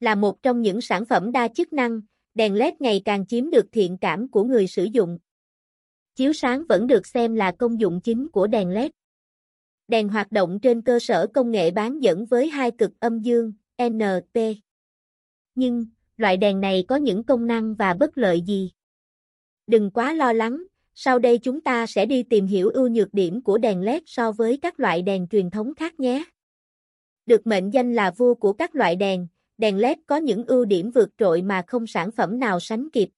[0.00, 2.00] là một trong những sản phẩm đa chức năng,
[2.34, 5.18] đèn LED ngày càng chiếm được thiện cảm của người sử dụng.
[6.14, 8.90] Chiếu sáng vẫn được xem là công dụng chính của đèn LED.
[9.88, 13.52] Đèn hoạt động trên cơ sở công nghệ bán dẫn với hai cực âm dương,
[13.82, 14.38] NP.
[15.54, 15.86] Nhưng,
[16.16, 18.72] loại đèn này có những công năng và bất lợi gì?
[19.66, 20.62] Đừng quá lo lắng,
[20.94, 24.32] sau đây chúng ta sẽ đi tìm hiểu ưu nhược điểm của đèn LED so
[24.32, 26.24] với các loại đèn truyền thống khác nhé.
[27.26, 29.26] Được mệnh danh là vua của các loại đèn,
[29.58, 33.08] đèn LED có những ưu điểm vượt trội mà không sản phẩm nào sánh kịp.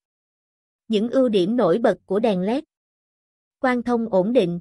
[0.89, 2.65] Những ưu điểm nổi bật của đèn LED
[3.59, 4.61] Quang thông ổn định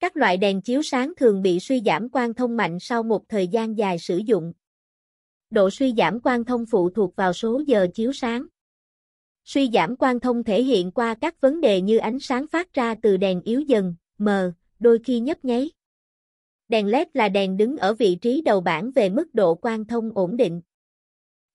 [0.00, 3.48] Các loại đèn chiếu sáng thường bị suy giảm quang thông mạnh sau một thời
[3.48, 4.52] gian dài sử dụng.
[5.50, 8.46] Độ suy giảm quang thông phụ thuộc vào số giờ chiếu sáng.
[9.44, 12.94] Suy giảm quang thông thể hiện qua các vấn đề như ánh sáng phát ra
[13.02, 15.70] từ đèn yếu dần, mờ, đôi khi nhấp nháy.
[16.68, 20.10] Đèn LED là đèn đứng ở vị trí đầu bảng về mức độ quang thông
[20.14, 20.60] ổn định.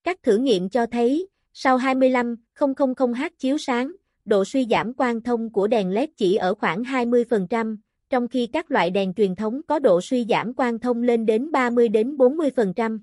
[0.06, 3.92] Các thử nghiệm cho thấy, sau 25.000H chiếu sáng,
[4.26, 7.78] độ suy giảm quang thông của đèn LED chỉ ở khoảng 20%,
[8.10, 11.52] trong khi các loại đèn truyền thống có độ suy giảm quang thông lên đến
[11.52, 13.00] 30 đến 40%.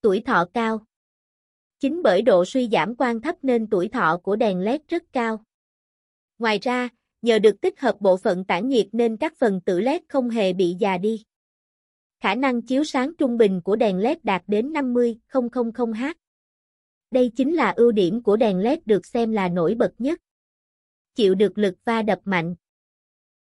[0.00, 0.80] Tuổi thọ cao
[1.80, 5.44] Chính bởi độ suy giảm quang thấp nên tuổi thọ của đèn LED rất cao.
[6.38, 6.88] Ngoài ra,
[7.22, 10.52] nhờ được tích hợp bộ phận tản nhiệt nên các phần tử LED không hề
[10.52, 11.24] bị già đi.
[12.20, 16.14] Khả năng chiếu sáng trung bình của đèn LED đạt đến 50.000H.
[17.10, 20.20] Đây chính là ưu điểm của đèn LED được xem là nổi bật nhất.
[21.14, 22.54] Chịu được lực va đập mạnh.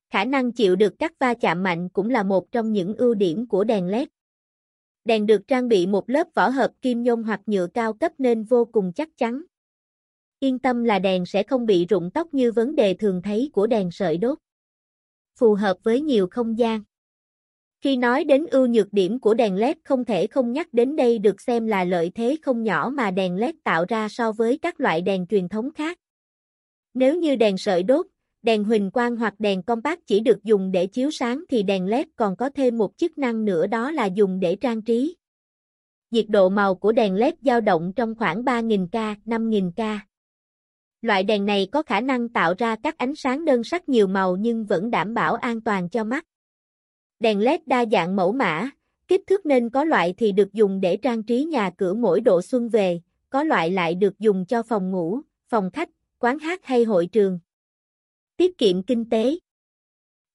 [0.10, 3.48] Khả năng chịu được các va chạm mạnh cũng là một trong những ưu điểm
[3.48, 4.08] của đèn LED.
[5.06, 8.44] Đèn được trang bị một lớp vỏ hợp kim nhôm hoặc nhựa cao cấp nên
[8.44, 9.42] vô cùng chắc chắn.
[10.40, 13.68] Yên tâm là đèn sẽ không bị rụng tóc như vấn đề thường thấy của
[13.68, 14.38] đèn sợi đốt.
[15.36, 16.84] Phù hợp với nhiều không gian.
[17.86, 21.20] Khi nói đến ưu nhược điểm của đèn LED không thể không nhắc đến đây
[21.20, 24.80] được xem là lợi thế không nhỏ mà đèn LED tạo ra so với các
[24.80, 26.00] loại đèn truyền thống khác.
[26.94, 28.06] Nếu như đèn sợi đốt,
[28.42, 32.08] đèn huỳnh quang hoặc đèn compact chỉ được dùng để chiếu sáng thì đèn LED
[32.16, 35.16] còn có thêm một chức năng nữa đó là dùng để trang trí.
[36.12, 40.00] Nhiệt độ màu của đèn LED dao động trong khoảng 3.000K, 5.000K.
[41.02, 44.36] Loại đèn này có khả năng tạo ra các ánh sáng đơn sắc nhiều màu
[44.36, 46.26] nhưng vẫn đảm bảo an toàn cho mắt.
[47.20, 48.70] Đèn LED đa dạng mẫu mã,
[49.08, 52.42] kích thước nên có loại thì được dùng để trang trí nhà cửa mỗi độ
[52.42, 55.90] xuân về, có loại lại được dùng cho phòng ngủ, phòng khách,
[56.20, 57.40] quán hát hay hội trường.
[58.38, 59.40] Tiết kiệm kinh tế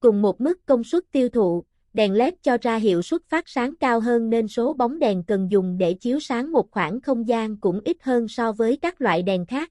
[0.00, 3.76] Cùng một mức công suất tiêu thụ, đèn LED cho ra hiệu suất phát sáng
[3.76, 7.56] cao hơn nên số bóng đèn cần dùng để chiếu sáng một khoảng không gian
[7.56, 9.70] cũng ít hơn so với các loại đèn khác.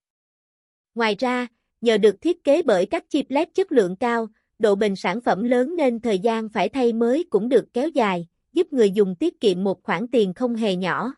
[0.95, 1.47] Ngoài ra,
[1.81, 4.27] nhờ được thiết kế bởi các chip LED chất lượng cao,
[4.59, 8.27] độ bền sản phẩm lớn nên thời gian phải thay mới cũng được kéo dài,
[8.53, 11.13] giúp người dùng tiết kiệm một khoản tiền không hề nhỏ.